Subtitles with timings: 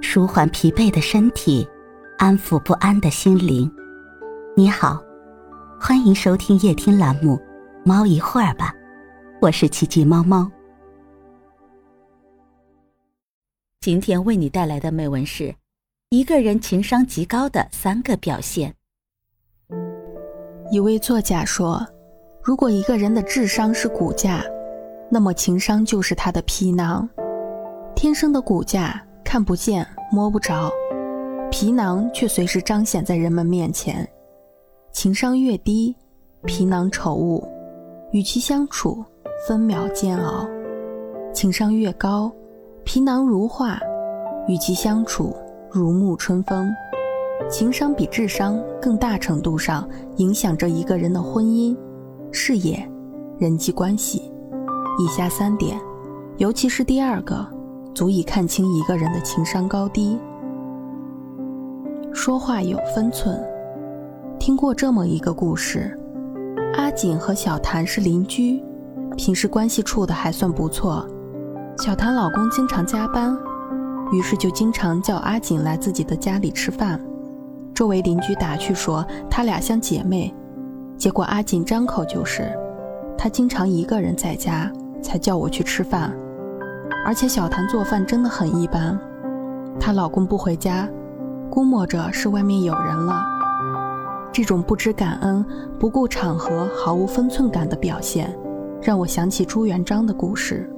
[0.00, 1.66] 舒缓疲惫的身体，
[2.18, 3.70] 安抚不安的心灵。
[4.56, 5.02] 你好，
[5.80, 7.36] 欢迎收听夜听栏目
[7.84, 8.72] 《猫一会儿吧》，
[9.40, 10.50] 我是奇迹猫猫。
[13.80, 15.54] 今天为你带来的美文是：
[16.10, 18.74] 一个人情商极高的三个表现。
[20.70, 21.86] 一位作家说
[22.44, 24.44] ：“如果一个人的智商是骨架，
[25.10, 27.08] 那么情商就是他的皮囊。
[27.96, 30.68] 天生的骨架看不见、摸不着，
[31.52, 34.04] 皮囊却随时彰显在人们面前。
[34.90, 35.94] 情商越低，
[36.46, 37.48] 皮囊丑恶，
[38.10, 39.04] 与其相处
[39.46, 40.48] 分秒煎熬；
[41.32, 42.32] 情商越高，
[42.82, 43.78] 皮囊如画，
[44.48, 45.32] 与其相处
[45.70, 46.68] 如沐春风。”
[47.48, 51.78] 情商比智商更大程度上影响着一个人的婚姻、
[52.32, 52.84] 事业、
[53.38, 54.32] 人际关系。
[54.98, 55.80] 以下三点，
[56.38, 57.46] 尤其是第二个，
[57.94, 60.18] 足以看清一个人的情商高低。
[62.12, 63.40] 说话有分寸。
[64.38, 65.98] 听过这么一个故事：
[66.74, 68.62] 阿锦和小谭是邻居，
[69.16, 71.06] 平时关系处的还算不错。
[71.78, 73.36] 小谭老公经常加班，
[74.12, 77.00] 于是就经常叫阿锦来自己的家里吃饭。
[77.74, 80.34] 周围邻居打趣说他俩像姐妹，
[80.98, 82.50] 结果阿锦张口就是，
[83.16, 84.70] 她经常一个人在家
[85.02, 86.12] 才叫我去吃饭，
[87.04, 88.98] 而且小谭做饭真的很一般，
[89.78, 90.88] 她老公不回家，
[91.50, 93.22] 估摸着是外面有人了。
[94.32, 95.44] 这种不知感恩、
[95.78, 98.32] 不顾场合、毫无分寸感的表现，
[98.80, 100.70] 让我想起朱元璋的故事。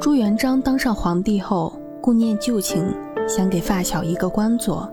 [0.00, 2.92] 朱元璋当上皇帝后，顾念旧情，
[3.28, 4.90] 想给发小一个官做。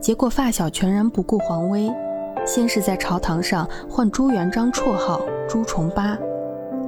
[0.00, 1.90] 结果发小全然不顾皇威，
[2.44, 6.18] 先是在朝堂上唤朱元璋绰号朱重八，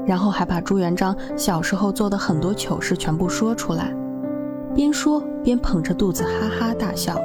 [0.06, 3.92] 然后还把朱元璋小时候做的很多糗事全部说出来，
[4.74, 7.16] 边说边捧着肚子哈哈大笑。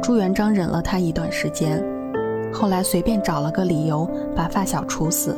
[0.00, 1.84] 朱元璋忍了他一段时间，
[2.52, 5.36] 后来随便找了个理由把发小处死。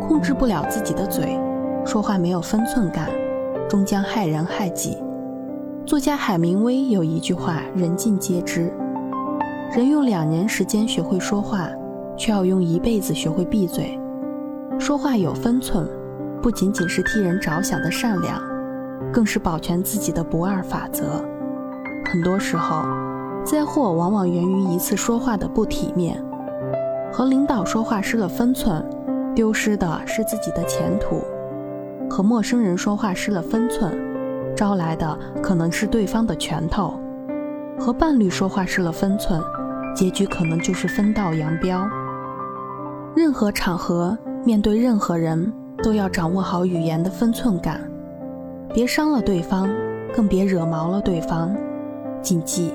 [0.00, 1.36] 控制不了自己的嘴，
[1.84, 3.08] 说话没有分寸感，
[3.68, 4.96] 终将害人害己。
[5.84, 8.72] 作家海明威有一句话，人尽皆知：
[9.74, 11.68] 人用两年时间学会说话，
[12.16, 13.98] 却要用一辈子学会闭嘴。
[14.78, 15.88] 说话有分寸，
[16.42, 18.40] 不仅仅是替人着想的善良，
[19.12, 21.24] 更是保全自己的不二法则。
[22.12, 22.84] 很多时候，
[23.44, 26.22] 灾祸往往源于一次说话的不体面。
[27.12, 28.84] 和领导说话失了分寸，
[29.34, 31.24] 丢失的是自己的前途；
[32.10, 33.96] 和陌生人说话失了分寸。
[34.54, 37.00] 招来的可能是对方的拳头，
[37.78, 39.40] 和伴侣说话失了分寸，
[39.94, 41.86] 结局可能就是分道扬镳。
[43.14, 44.16] 任何场合，
[44.46, 45.52] 面对任何人，
[45.82, 47.80] 都要掌握好语言的分寸感，
[48.72, 49.68] 别伤了对方，
[50.14, 51.52] 更别惹毛了对方。
[52.22, 52.72] 谨记，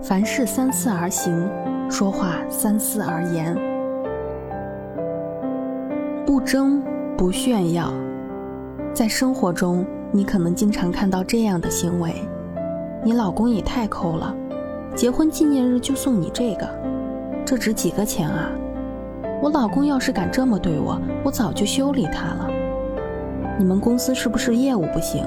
[0.00, 1.46] 凡事三思而行，
[1.90, 3.54] 说话三思而言。
[6.24, 6.82] 不争，
[7.18, 7.92] 不炫耀，
[8.94, 9.84] 在生活中。
[10.12, 12.14] 你可能经常看到这样的行为：
[13.04, 14.34] 你老公也太抠了，
[14.94, 16.66] 结婚纪念日就送你这个，
[17.44, 18.50] 这值几个钱啊？
[19.42, 22.50] 我老公要是敢这么对我，我早就修理他了。
[23.58, 25.24] 你们公司是不是业务不行？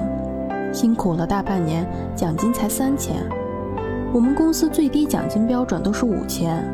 [0.72, 3.16] 辛苦了大半年，奖金才三千，
[4.12, 6.64] 我们公司最低奖金标准都是五千。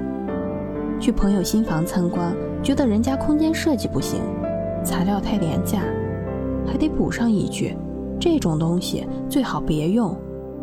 [0.99, 4.21] 去朋友新房参观，觉得人家空间设计不行，
[4.85, 5.81] 材料太廉价，
[6.67, 7.77] 还得补上一句。
[8.19, 10.15] 这种东西最好别用，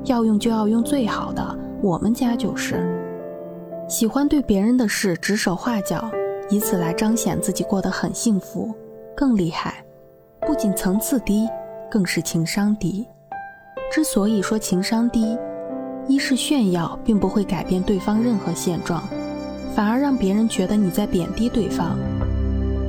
[0.05, 1.59] 要用就要用最好的。
[1.81, 2.87] 我们家就是
[3.87, 6.09] 喜欢对别人的事指手画脚，
[6.49, 8.73] 以此来彰显自己过得很幸福。
[9.15, 9.83] 更厉害，
[10.41, 11.47] 不仅层次低，
[11.89, 13.07] 更是情商低。
[13.91, 15.37] 之所以说情商低，
[16.07, 19.03] 一是炫耀并不会改变对方任何现状，
[19.73, 21.97] 反而让别人觉得你在贬低对方；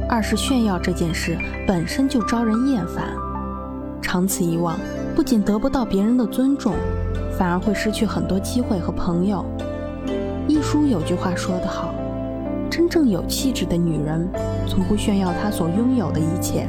[0.09, 1.37] 二是炫耀这件事
[1.67, 3.15] 本身就招人厌烦。
[4.03, 4.79] 长此以往，
[5.17, 6.75] 不仅得不到别人的尊重，
[7.39, 9.45] 反而会失去很多机会和朋友。
[10.47, 11.95] 一书有句话说得好
[12.79, 14.29] ：“真正有气质的女人，
[14.65, 16.65] 从不炫耀她所拥有的一切。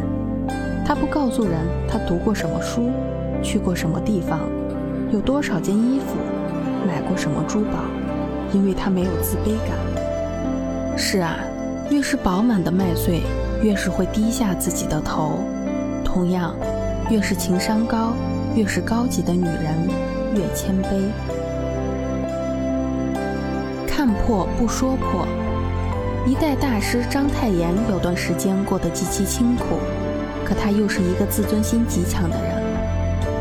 [0.83, 2.89] 她不告诉人她读过什么书，
[3.43, 4.39] 去过什么地方，
[5.13, 6.15] 有多少件衣服，
[6.87, 7.83] 买过什么珠宝，
[8.53, 11.37] 因为她没有自卑感。”是啊，
[11.91, 13.21] 越是饱满的麦穗，
[13.61, 15.33] 越是会低下自己的头。
[16.03, 16.55] 同样。
[17.11, 18.13] 越是情商高，
[18.55, 19.87] 越是高级的女人，
[20.33, 20.89] 越谦卑。
[23.87, 25.27] 看破不说破。
[26.25, 29.79] 一代大师章太炎有段时间过得极其清苦，
[30.43, 32.61] 可他又是一个自尊心极强的人。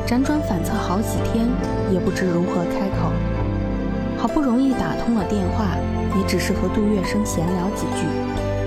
[0.06, 1.46] 辗转反侧好几天，
[1.92, 3.12] 也不知如何开口。
[4.16, 5.76] 好不容易打通了电话，
[6.16, 8.06] 也只是和杜月笙闲聊几句，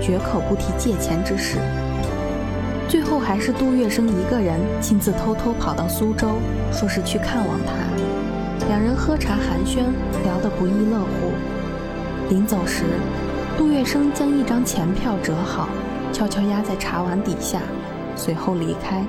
[0.00, 1.58] 绝口不提借钱之事。
[2.88, 6.32] 最后还是杜月笙一个人亲自偷偷跑到苏州，
[6.70, 8.66] 说是去看望他。
[8.68, 9.86] 两人喝茶寒暄，
[10.22, 11.32] 聊得不亦乐乎。
[12.28, 12.84] 临走时，
[13.62, 15.68] 杜月笙将一张钱票折好，
[16.12, 17.62] 悄悄压在茶碗底下，
[18.16, 19.06] 随后离开。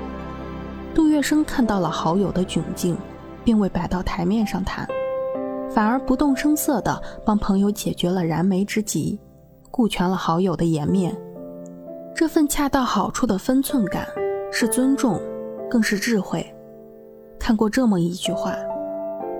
[0.94, 2.96] 杜月笙看到了好友的窘境，
[3.42, 4.86] 并未摆到台面上谈，
[5.68, 9.18] 反而不动声色地帮朋友解决了燃眉之急，
[9.72, 11.12] 顾全了好友的颜面。
[12.14, 14.06] 这份恰到好处的分寸感，
[14.52, 15.20] 是尊重，
[15.68, 16.46] 更是智慧。
[17.40, 18.54] 看过这么一句话：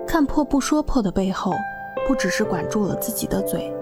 [0.09, 1.53] 看破不说破的背后，
[2.05, 3.73] 不只是管住了自己的嘴，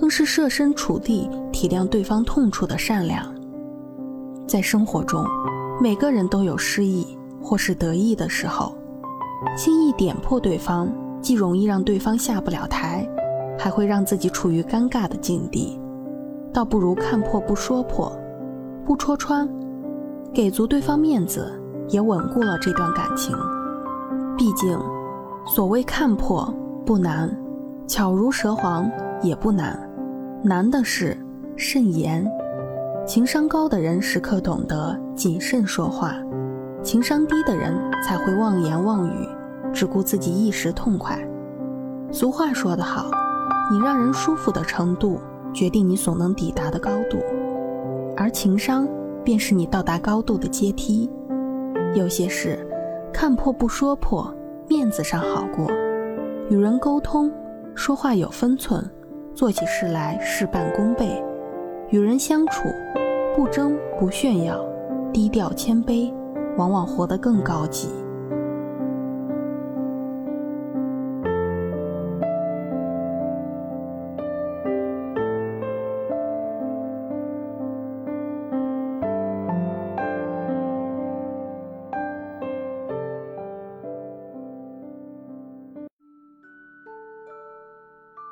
[0.00, 3.22] 更是设身处地体谅对方痛处的善良。
[4.48, 5.22] 在生活中。
[5.82, 8.76] 每个人都有失意或是得意的时候，
[9.56, 10.92] 轻易点破对方，
[11.22, 13.08] 既容易让对方下不了台，
[13.58, 15.80] 还会让自己处于尴尬的境地。
[16.52, 18.14] 倒不如看破不说破，
[18.84, 19.48] 不戳穿，
[20.34, 21.50] 给足对方面子，
[21.88, 23.34] 也稳固了这段感情。
[24.36, 24.78] 毕竟，
[25.46, 26.52] 所谓看破
[26.84, 27.34] 不难，
[27.86, 28.86] 巧如蛇黄
[29.22, 29.89] 也不难，
[30.42, 31.16] 难的是
[31.56, 32.26] 慎言。
[33.06, 36.14] 情商高的人时刻懂得谨慎说话，
[36.82, 39.28] 情商低的人才会妄言妄语，
[39.72, 41.18] 只顾自己一时痛快。
[42.10, 43.10] 俗话说得好，
[43.70, 45.20] 你让人舒服的程度，
[45.52, 47.18] 决定你所能抵达的高度，
[48.16, 48.88] 而情商
[49.22, 51.10] 便是你到达高度的阶梯。
[51.94, 52.66] 有些事，
[53.12, 54.32] 看破不说破，
[54.68, 55.66] 面子上好过；
[56.48, 57.30] 与人沟通，
[57.74, 58.88] 说话有分寸，
[59.34, 61.22] 做起事来事半功倍。
[61.90, 62.68] 与人相处，
[63.34, 64.64] 不争不炫耀，
[65.12, 66.12] 低调谦卑，
[66.56, 67.88] 往往活得更高级。